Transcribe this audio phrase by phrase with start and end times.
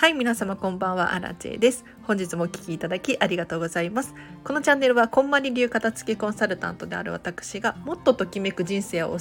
[0.00, 1.84] はい皆様こんばんはアラチェです。
[2.04, 4.14] 本日もお聞きいただきありがとうございます。
[4.44, 9.18] このチャンネルはこんまり流片付けコンサルタントである私がもっとときめく人生を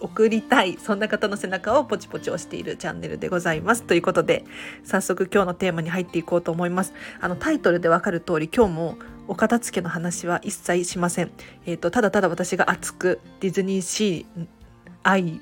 [0.00, 3.84] 送りたいそんな方の背中をポチポチ押しているチャンネルでございます。
[3.84, 4.44] ということで
[4.82, 6.92] 早速今日のテーマに入っていこうと思います。
[7.20, 8.98] あのタイトルでわかる通り今日も
[9.28, 11.30] お片付けの話は一切しません。
[11.66, 14.46] えっ、ー、とただただ私が熱くディズニーシー
[15.04, 15.40] 愛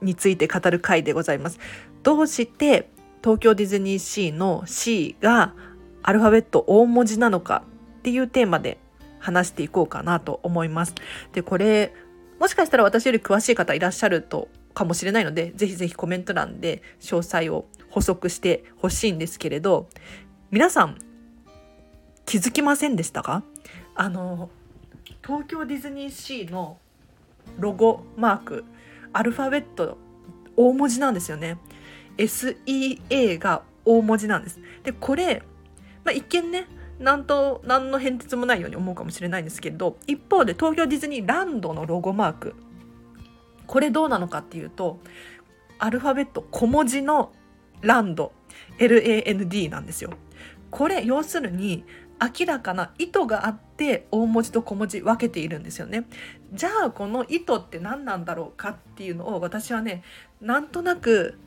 [0.00, 1.58] について語る回でございます。
[2.04, 5.54] どうして東京ディズニーシーの C が
[6.02, 7.64] アルファベット大文字なのか
[7.98, 8.78] っていうテーマで
[9.18, 10.94] 話していこうかなと思います。
[11.32, 11.92] で、これ、
[12.38, 19.88] もしかしたら私より詳しい方いらっしゃるとかもしれないので、ぜひぜひコメント欄で詳細を補足してほしいんですけれど、
[20.50, 20.98] 皆さん
[22.24, 23.42] 気づきませんでしたか？
[23.96, 24.50] あの、
[25.26, 26.78] 東京ディズニーシーの
[27.58, 28.64] ロゴマーク、
[29.12, 29.98] アルファベット
[30.56, 31.58] 大文字なんですよね。
[32.18, 34.60] SEA が大文字なんです。
[34.82, 35.42] で、これ、
[36.04, 36.66] まあ、一見ね、
[36.98, 42.54] なんと何の変哲もないように思うかもしれないんですけど一方で東京ディズニーランドのロゴマーク
[43.66, 44.98] これどうなのかっていうと
[45.78, 47.32] アルファベット小文字の
[47.82, 48.32] ランド
[48.78, 50.10] LAND なんですよ。
[50.70, 51.84] これ要するに
[52.20, 56.06] 明らかな意図があって大文字と小文字分けているんですよね。
[56.52, 60.02] じゃあこの意図って何なんだろうかっていうのを私はね
[60.40, 61.38] なんとなく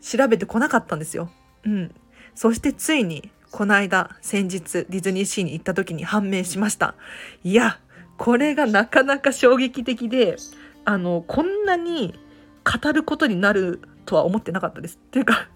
[0.00, 1.30] 調べてこなかったんですよ。
[1.64, 1.94] うん。
[2.34, 6.94] そしてついに、この間、先日、ディズニーシーに行った時に判明しました。
[7.42, 7.80] いや、
[8.16, 10.36] これがなかなか衝撃的で、
[10.84, 12.18] あの、こんなに
[12.64, 14.96] 語ることになるとは思ってなかったです。
[14.96, 15.48] っていうか、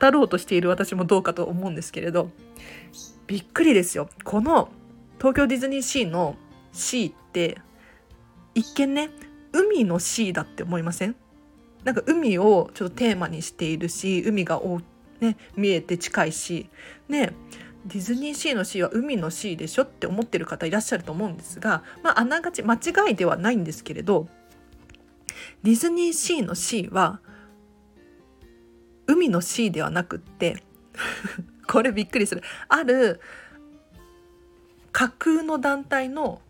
[0.00, 2.30] 語ろうとしている私もどうかと思うんですけれど、
[3.26, 4.08] びっくりですよ。
[4.24, 4.70] この
[5.18, 6.36] 東京ディズニーシーの
[6.72, 7.58] C って、
[8.54, 9.10] 一見ね、
[9.52, 11.16] 海の C だって思いません？
[11.84, 14.60] なんか海をちょっとテーマにしているし海が
[15.20, 16.68] ね、見えて近いし
[17.08, 17.32] ね
[17.86, 24.26] ディズニーシーのシーは海のシーでしょって思ってる方いらっしゃると思うんですが、まあ、あながち間違いではないんですけれど
[25.62, 27.20] ディズニーシーのシーは
[29.06, 30.62] 海のシーではなくって
[31.68, 32.42] これびっくりする。
[32.68, 33.20] ある
[34.92, 36.40] 架空の団体の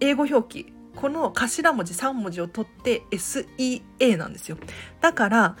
[0.00, 4.58] 英語表記この頭文字3文字を取って SEA なんですよ。
[5.00, 5.56] だから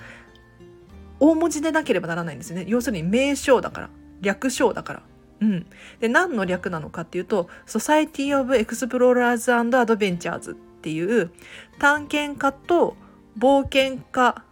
[1.18, 2.64] 大文字でなければならないんですね。
[2.66, 3.90] 要するに名称だから
[4.20, 5.02] 略称だから。
[5.40, 5.66] うん、
[6.00, 11.30] で何の略なのかっていうと「Society of Explorers and Adventures」っていう
[11.78, 12.94] 探検家と
[13.38, 14.42] 冒険家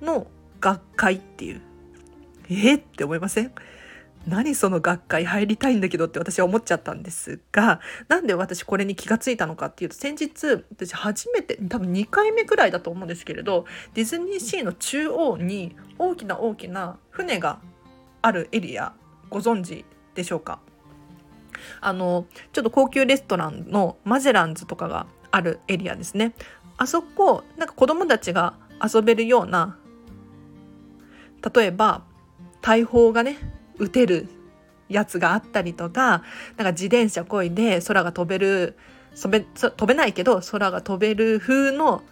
[0.00, 0.28] の
[0.60, 1.60] 学会っていう。
[2.48, 3.52] えって思いません？
[4.26, 17.60] 何その学会入りたいんだけどって私は思っちゃったんですがなんで私これに気がついたのかっていうと先日私初めて多分2回目くらいだと思うんですけれどディズニーシーの中央に大きな大きな船が
[18.22, 18.94] あるエリア
[19.28, 19.84] ご存知
[20.14, 20.60] でしょうか？
[21.80, 26.34] あのちょっと高級レストランのマゼランズとかがあるエリアですね。
[26.76, 29.76] あそこなんか子供たちが遊べるような
[31.54, 32.02] 例えば
[32.62, 33.38] 大砲がね
[33.78, 34.28] 撃てる
[34.88, 36.22] やつがあったりとか
[36.56, 38.76] なんか自転車こいで空が飛べる
[39.14, 42.02] 飛べ飛べないけど空が飛べる風の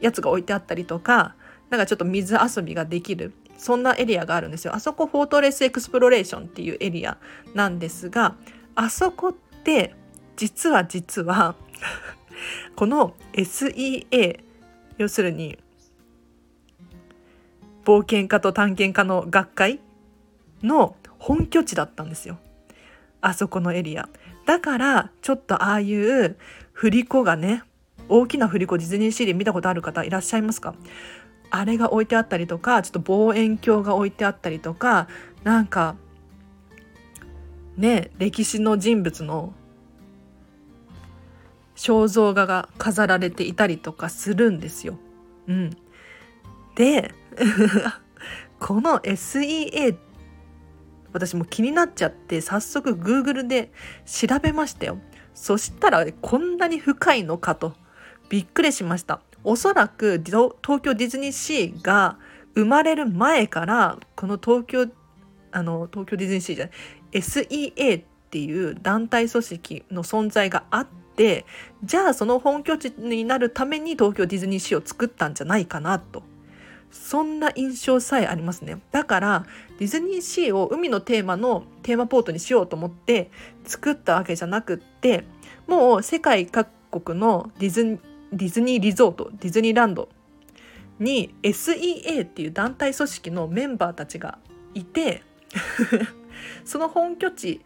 [0.00, 1.34] やつが置いてあったりとか
[1.70, 4.74] なんかちょっと水遊びができるそんなエリアがあるんですよ。
[4.74, 7.16] あそこ Fortress Exploration っていうエリア
[7.54, 8.36] なんですが
[8.74, 9.94] あそこって
[10.36, 11.54] 実は実は
[12.76, 14.40] この SEA
[14.98, 15.58] 要するに
[17.84, 19.80] 冒険家と探検家の学会
[20.64, 22.38] の本拠地だったんですよ。
[23.20, 24.08] あそこのエリア。
[24.46, 26.36] だからちょっとああいう
[26.72, 27.62] 振り子がね
[28.08, 30.74] 大きな振り子ディズニーシーで見たことある方いらっしゃいますか？
[31.50, 35.08] あれが置いてあったりとかちょっと望遠鏡が置いてあったりとか
[35.44, 35.94] なんか
[37.76, 39.54] ね歴史の人物の
[41.76, 44.98] 肖像画が飾られていたりとかするんですよ。
[45.46, 45.70] うん、
[46.74, 47.12] で
[48.60, 49.96] この SEA
[51.14, 53.70] 私も気になっちゃって早速 Google で
[54.04, 54.98] 調べましたよ。
[55.32, 57.72] そしたらこんなに深いのかと。
[58.28, 59.20] びっくりしました。
[59.44, 62.18] おそらく東京ディズニーシーが
[62.54, 64.88] 生まれる前からこの東京
[65.52, 66.74] あの東京ディズニーシーじゃない
[67.12, 71.46] SEA っていう団体組織の存在があって
[71.84, 76.24] じゃあその本拠地になるために東京ディズニーシーを作ったんじゃないかなと。
[76.94, 79.46] そんな印象さえありますねだから
[79.78, 83.30] ディズニーシーを海のテーマのテーマポートにしようと思って
[83.64, 85.24] 作ったわけじゃなくって
[85.66, 86.68] もう世界各
[87.00, 87.98] 国のディズ
[88.32, 90.08] ディズニーリゾートディズニーランド
[91.00, 94.38] に SEA っていう団体組織のメンバーたちが
[94.74, 95.22] いて
[96.64, 97.60] その本拠地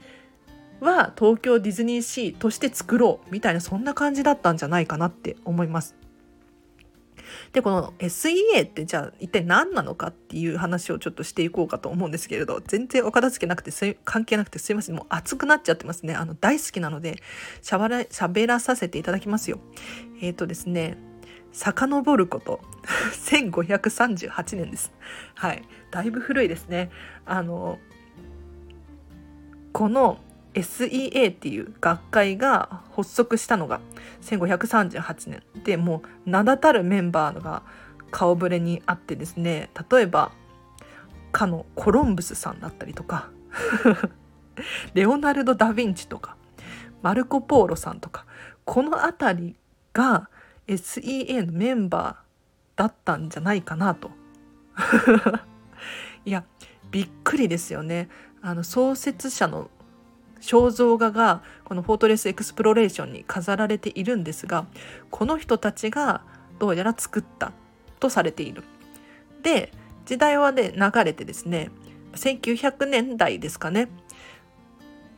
[0.80, 5.96] は東京ディズニーシーとして作ろうみたいなそんな感じだったんじゃないかなって思います。
[7.52, 14.96] でこの SEA ってじゃあ一体何なのかっていう話をちょっとしていこうかと思うんですけれど全然お片付けなくて関係なくてすいません。
[14.96, 16.14] もう熱くなっちゃってますね。
[16.14, 17.22] あの大好きなので
[17.62, 19.60] しゃばら喋らさせていただきますよ。
[20.20, 20.98] えっ、ー、とですね
[21.52, 22.60] 遡ること。
[23.12, 24.92] 1538年です。
[25.34, 25.62] はい。
[25.90, 26.90] だいぶ古いですね。
[27.24, 27.78] あの
[29.72, 30.18] この
[30.62, 33.80] SEA っていう学会が発足したのが
[34.22, 35.42] 1538年。
[35.64, 37.62] でもう名だたるメンバーが
[38.10, 40.32] 顔ぶれにあってですね例えば
[41.32, 43.30] かのコロンブスさんだったりとか
[44.94, 46.36] レオナルド・ダ・ヴィンチとか
[47.02, 48.24] マルコ・ポーロさんとか
[48.64, 49.56] この辺り
[49.92, 50.28] が
[50.66, 54.10] SEA のメンバーだったんじゃないかなと。
[56.24, 56.44] いや
[56.90, 58.08] びっくりですよね。
[58.40, 59.70] あの創設者の
[60.40, 64.66] 肖像画がこの Fortress Exploration に飾られているんですが
[65.10, 66.22] この人たちが
[66.58, 67.52] どうやら作った
[68.00, 68.62] とされている。
[69.42, 69.72] で
[70.06, 71.70] 時代はね流れてですね
[72.14, 73.88] 1900年代ですかね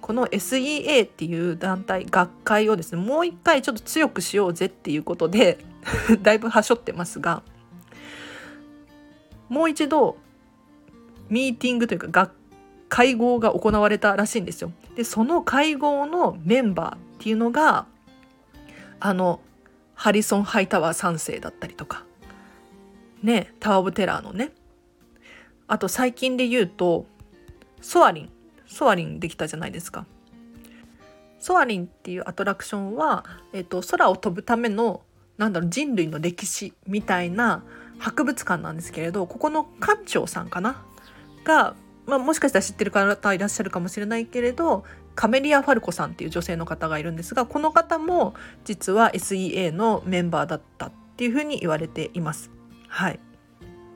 [0.00, 5.58] この SEA っていう団体学会をですねもう一回ちょっと強くしようぜっていうことで
[6.22, 7.42] だいぶはしょってますが
[9.48, 10.16] もう一度
[11.28, 12.32] ミーティングというか学
[12.90, 14.72] 会合が行われたらしいんですよ。
[14.96, 17.86] でその会合のメンバーっていうのが
[18.98, 19.40] あの
[19.94, 22.04] ハリソン・ハイタワー3世だったりとか
[23.22, 24.52] ねタワー・オブ・テラーのね
[25.68, 27.06] あと最近で言うと
[27.80, 28.30] ソアリン
[28.66, 30.04] ソアリンできたじゃないですか。
[31.38, 35.00] ソアリンっていうアトラクションは、えっと、空を飛ぶための
[35.38, 37.64] なんだろう人類の歴史みたいな
[37.98, 40.84] 博物館なんですけれどここの館長さんかな？
[41.44, 41.74] が
[42.10, 44.84] まあ、もしかしたら知ってる方いらっしゃるかもしれないけれど
[45.14, 48.34] カメリア・ファルコさんっていう女性の方がいるんですがこの方も
[48.64, 52.50] 実は SEA のメンバーだったっていうふうに言われています。
[52.88, 53.20] はい、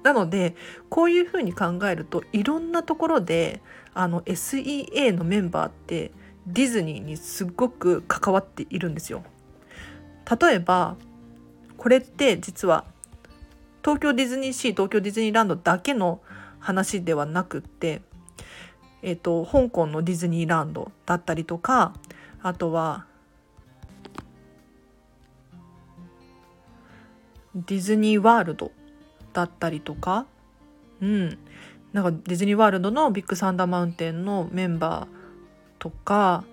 [0.05, 0.55] なので
[0.89, 3.61] こういうふうに考えるといろんなところで
[3.95, 6.13] あの SEA のメンバーって
[6.47, 9.25] ディズニーにすごく関わっているんですよ。
[10.41, 10.97] 例えば
[11.77, 12.85] これって実は
[13.83, 16.21] 東京ディズニーシー東京ディズニーランドだけの
[16.65, 18.01] 話ではなくって、
[19.03, 21.93] えーと、香港のディズニーランドだったりとか
[22.43, 23.05] あとは
[27.55, 28.73] ディズニーワールド
[29.35, 30.27] だったりとか
[31.03, 31.39] うん。
[31.93, 35.07] なんかディズニーワールドのビッグサンダーマウンテンのメンバー
[35.79, 36.45] とか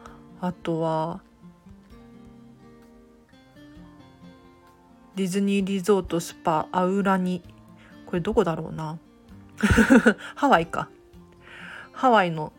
[0.41, 1.21] あとは
[5.15, 7.41] ディズニーリゾートスパアウラニ。
[8.05, 8.99] これどこだろうな。
[10.35, 10.89] ハワイか。
[11.91, 12.51] ハワイの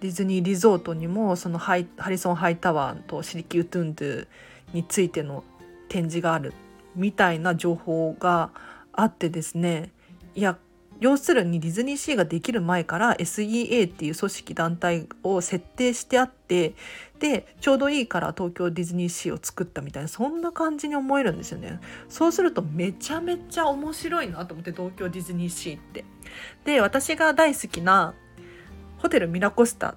[0.00, 1.86] ディズニーリゾートにもそのハリ
[2.18, 4.26] ソン・ハイタワーとシリキュートゥンドゥ
[4.72, 5.44] についての
[5.88, 6.52] 展示がある
[6.94, 8.50] みたいな情報が
[8.92, 9.90] あってですね。
[10.34, 10.58] いや
[11.00, 16.74] 要するにディズニーシーができる前から SEA っていう組織団体を設定してあって
[17.18, 21.80] でちょうどいいから東京ディズニーシーを作ったみたいなそんな感じに思えるんですよね。
[22.08, 26.04] そうするとめちゃめちゃ面白いなと思って東京ディズニーシーって。
[26.64, 28.14] で私が大好きな
[28.98, 29.94] ホテルミラコスタっ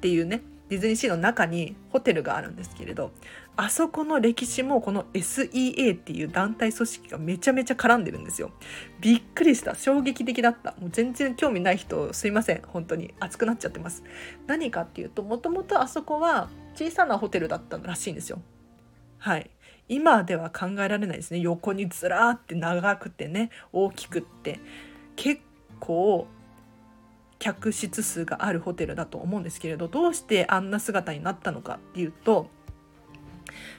[0.00, 3.12] ていうねディズニーシーの中にホテルがあるんですけれど
[3.58, 8.50] あそこの歴史もこの SEA っていう団体組織がめちゃめちゃ絡んでるんですよ。
[9.00, 9.74] びっくりした。
[9.74, 10.74] 衝撃的だった。
[10.78, 12.62] もう全然興味ない人すいません。
[12.66, 14.02] 本当に熱くなっちゃってます。
[14.46, 18.42] 何かっていうと、もともとあそこは小さなホテルだったらしいんですよ。
[19.18, 19.50] はい。
[19.88, 21.38] 今では考えられないですね。
[21.38, 24.60] 横にずらーって長くてね、大きくって。
[25.16, 25.40] 結
[25.80, 26.26] 構
[27.38, 32.48] 客室数があるホテルだと思うんですけれどどうしてあんな姿になったのかっていうと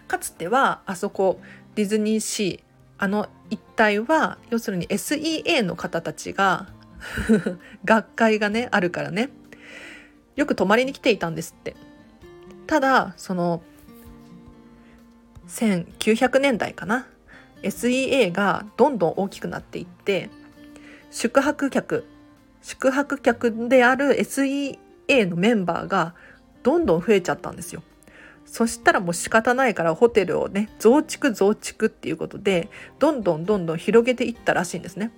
[0.07, 1.39] かつてはあそこ
[1.75, 2.67] ディズニーシー
[2.97, 6.67] あの一帯は要するに SEA の方たちが
[7.85, 9.29] 学会がねあるからね。
[10.35, 11.75] よく泊まりに来ていたんですって。
[12.65, 13.61] ただその
[15.47, 17.07] 1900年代かな。
[17.63, 20.29] SEA がどんどん大きくなっていって
[21.09, 22.05] 宿泊客
[22.61, 24.77] 宿泊客である SEA
[25.25, 26.13] のメンバーが
[26.63, 27.81] どんどん増えちゃったんですよ。
[28.47, 35.11] そしたらもう仕方ないからホテルをね増築増築っていうことでどんどんどんどん広げていったらしいんですね。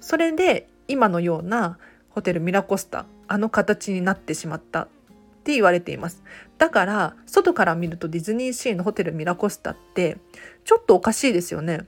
[0.00, 1.78] それで今のような
[2.10, 4.86] ホテルミラコスタあの形になってしまったっ
[5.44, 6.22] て言われています
[6.58, 10.18] だから外から見るとディズニーシーのホテルミラコスタって
[10.64, 11.86] ちょっとおかしいですよね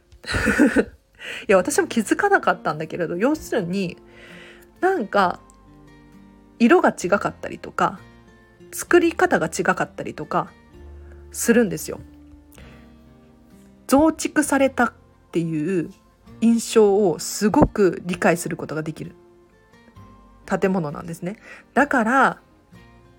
[1.48, 3.96] いや私も気づかなかったんだけれど要するに
[4.80, 5.40] なんか
[6.58, 8.00] 色が違かったりとか
[8.72, 10.50] 作り方が違かったりとか
[11.34, 12.00] するんですよ。
[13.86, 14.92] 増築されたっ
[15.32, 15.90] ていう
[16.40, 19.14] 印象をすごく理解することができる
[20.46, 21.36] 建物なんですね。
[21.74, 22.40] だから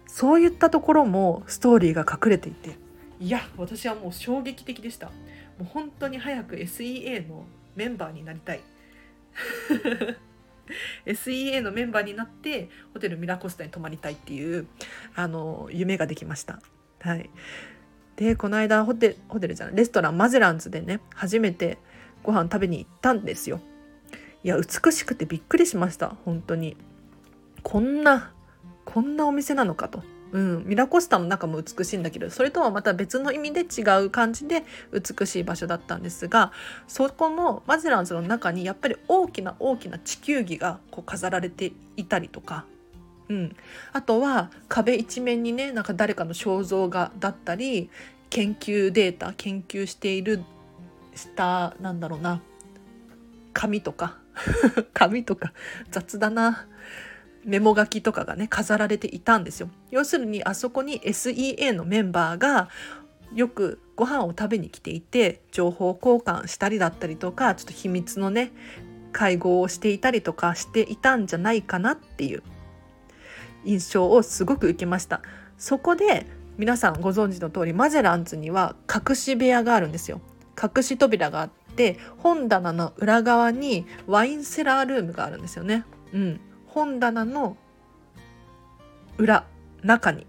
[0.08, 2.78] そういったところもストーリーが隠れていて
[3.20, 5.14] いや私はもう衝撃的でしたも
[5.62, 7.44] う本当に早く SEA の
[7.76, 8.62] メンバーになりたい
[11.06, 14.68] SEA のメンバーになってホテルミラコスタに泊まりたいっていう
[15.16, 16.62] あの夢ができました。
[17.02, 17.30] はい、
[18.16, 21.78] でこの間ホテホテルじゃないレストランマゼランズでね初めて
[22.24, 23.60] ご飯食べに行ったんですよ。
[24.44, 26.78] いや美しくてびっくりしました本当に。
[27.64, 28.32] こんな
[28.86, 30.04] こんなお店なのかと。
[30.32, 36.52] うん、ミラコスタの中も美しいんだけどそれとはまた別の意味で違う感じで美しい場所だったんですが
[36.88, 42.66] そこのマゼランズの中にやっぱり大きな大きな地球儀がこう飾られていたりとか、
[43.30, 43.56] うん、
[43.94, 47.90] あとは壁一面にねなんか誰かの肖像画だったり
[48.30, 50.44] 研究データ研究している
[51.16, 52.42] したなんだろうな
[53.54, 54.18] 紙とか
[54.94, 55.54] 紙とか
[55.92, 56.68] 雑だな
[57.46, 59.70] メモ書きとかがね飾られていたんですよ。
[59.92, 62.70] 要するにあそこに SEA のメンバーが
[63.34, 68.52] よくご飯を食べに来ていて情報交換したりだったりとかちょっと秘密のね
[69.12, 72.44] 会合をしていたりとかしていたんじゃないかなっていう
[73.66, 75.22] 印象をすごく受けました。
[75.58, 76.26] そこで
[76.58, 80.22] 皆さんご存知の通りマゼランズには隠し部屋があるんですよ。
[80.62, 85.84] 隠し扉があって本棚の裏側にワインセラールームがあるんですよね。
[86.14, 86.40] うん。
[86.68, 87.58] 本棚の
[89.18, 89.46] 裏
[89.84, 90.26] 中に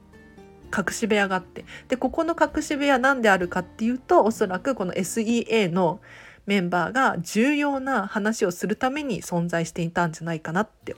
[0.76, 1.64] 隠し部屋があって。
[1.88, 6.00] でここの隠し部屋何であるかっていうとおそらくこの SEA の
[6.46, 10.96] メンバーが重要な話をするために存在していたんじゃないかなって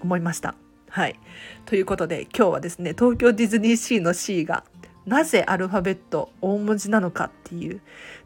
[0.00, 0.54] 思いました。
[0.94, 1.18] はい、
[1.66, 4.62] ということで今日はですね東京ディズニーシーの C が
[5.06, 7.80] なぜアルファベット大文字なのかっていう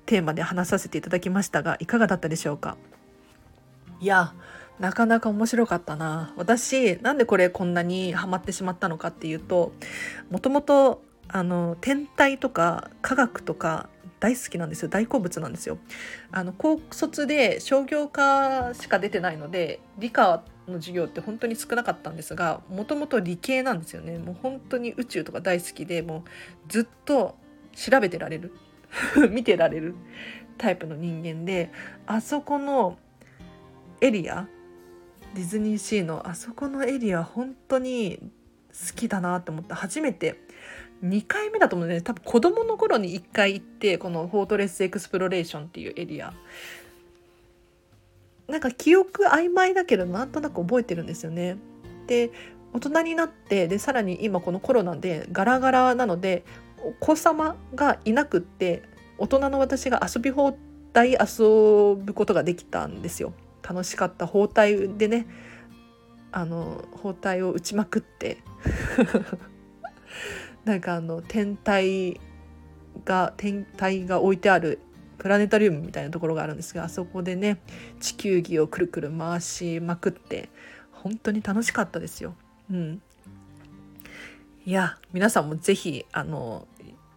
[0.05, 2.77] テーマで話させていただきましたがいかがだったでしょうか？
[4.01, 4.35] いや
[4.79, 6.35] なかなか面白かったな。
[6.37, 9.73] 私なんでこれこんなにハマってしまったのかっていうと
[10.31, 13.89] もともとあの天体とか科学とか
[14.21, 14.91] 大好きなんですよ。
[14.91, 15.79] 大好物なんですよ。
[16.31, 24.19] あの高卒で商業科しか出てないので理科の授業って本当に少なかったんですがもともと理系なんですよね。
[24.19, 26.23] もう本当に宇宙とか大好きでもう
[26.69, 27.37] ずっと
[27.75, 28.53] 調べてられる。
[29.31, 29.95] 見てられる
[30.57, 31.71] タイプの人間で
[32.07, 32.99] あそこの
[34.01, 34.49] エリア
[35.35, 38.19] ディズニーシーのあそこのエリア本当に
[38.73, 40.41] 好きだなって思った初めて
[41.05, 42.01] 2回目だと思うね。
[42.01, 46.33] 多分子供の頃に1回行ってこの Fortress Exploration っていうエリア。
[48.49, 51.59] なんか記憶曖昧だけどなんとなく覚えてるんですよね。
[52.07, 52.31] で
[52.73, 56.45] 大人になってでさらに今このコロナでガラガラなので
[56.83, 58.83] お子様がいなくって
[59.19, 60.57] 大人の私が遊び放
[60.93, 63.33] 題遊ぶことができたんですよ。
[63.63, 65.27] 楽しかった砲台でね
[66.33, 68.39] あの包帯を打ちまくって
[70.65, 72.19] なんかあの天体
[73.05, 74.79] が天体が置いてある
[75.19, 77.61] プラネタリウムみたいなところがあるんですがあそこでね
[78.01, 80.49] 地球儀をくるくる回しまくって
[80.93, 82.35] 本当に楽しかったですよ。
[82.71, 83.03] うん、
[84.65, 86.67] いや皆さんも是非あの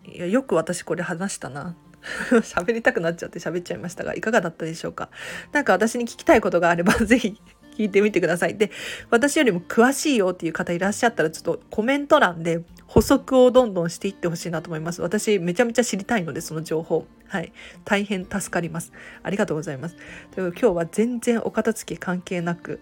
[0.05, 1.75] いやよく私これ話したな
[2.41, 5.09] 喋りたくなっちゃって喋っちゃいましたがいかがだったでしょうか？
[5.51, 7.39] 何か私に聞きたいことがあれば 是非
[7.77, 8.57] 聞いてみてください。
[8.57, 8.69] で、
[9.09, 15.01] 私よりも詳しいよっていう方いらっしゃったら、ちょっとコメント欄で補足をどんどんしていってほしいなと思います。
[15.01, 17.07] 私、めちゃめちゃ知りたいので、その情報。
[17.31, 17.53] はい。
[17.85, 18.91] 大変助かります。
[19.23, 19.95] ありがとうございます。
[20.31, 22.81] という今日は全然お片付け関係なく、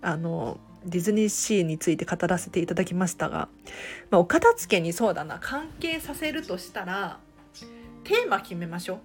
[0.00, 3.50] あの、ディズニーシーについて語らせていただきましたが、
[4.08, 7.18] まあ、お片付けにそうだな、関係させるとしたら、
[8.04, 8.98] テーマ決めましょう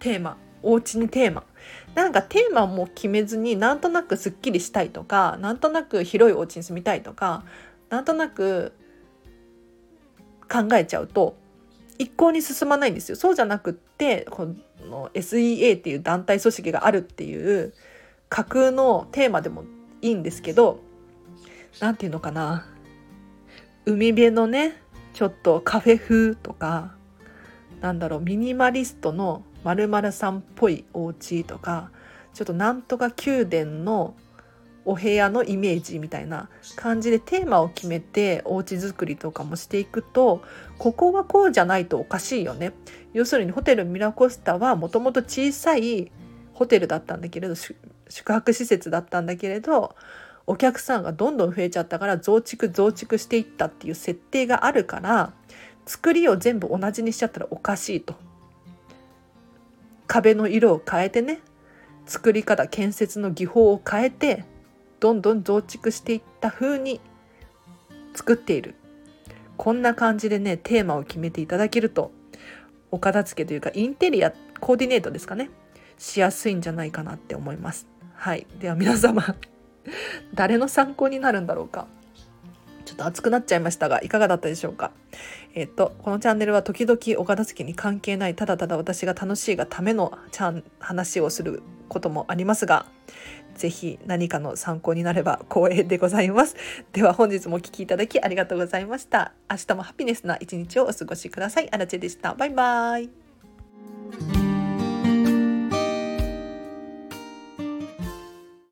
[0.00, 1.44] テーマお家にテーマ
[1.94, 7.44] なんかテーマも決めずになんとなくすっきりしたいとかなんとなく広いお家に住みたいとか
[7.88, 8.72] なんとなく
[10.50, 11.36] 考えちゃうと
[11.98, 13.16] 一向に進まないんですよ。
[13.16, 14.48] そうじゃなくってこ
[14.88, 17.72] の SEA っていう団体組織があるっていう
[18.28, 19.64] 架空のテーマでも
[20.02, 20.80] いいんですけど
[21.80, 22.66] 何て言うのかな。
[23.86, 24.80] 海辺のね
[25.12, 26.94] ちょっとカフェ風とか
[27.80, 31.90] なんだろうミニマリストの〇〇さんっぽいお家とか
[32.32, 34.14] ちょっとなんとか宮殿の
[34.84, 40.42] お部屋のイメージみたいな感じでテーマを決めてお家作りとかもしていくと
[40.78, 42.72] ここはこうじゃないとおかしいよね
[43.12, 46.10] 要するにホテルミラコスタはもともと小さい
[46.52, 49.96] ホテルだったんだけれど宿泊施設だったんだけれど
[50.46, 55.32] お客さんがどんどん増えちゃったから増築増築していったっていう設定があるから
[55.86, 58.14] 作りを全部同じにしちゃったらおかしいと。
[60.06, 61.40] 壁の色を変えてね
[62.06, 64.44] 作り方建設の技法を変えて
[65.04, 66.98] どんどん増築していった風に
[68.14, 68.74] 作っている。
[69.58, 72.10] こんな感じでねテーマを決めていただけると
[72.90, 75.50] お片付けというかインテリアコーディネートですかね。
[75.98, 77.86] しやすいんじゃないかなって思います。
[78.14, 78.46] はい。
[78.58, 79.22] では皆様
[80.32, 81.86] 誰の参考になるんだろうか。
[82.94, 84.92] ょっと熱くなっちゃいましたがいかがだったでしょうか？
[85.54, 92.86] えっ、とこのチャンネルは時々お片付けに関係ないただただ私が楽しいがためのちゃん話をすることもありますが
[93.54, 96.56] ぜひ何かの参考になれば光栄でございます。
[96.92, 99.32] では本日もお聴きいただきありがとうございました。
[99.50, 101.68] 明日もハピネスな一日をお過ごしください。
[101.70, 102.34] あらちでした。
[102.34, 104.43] バイバイ。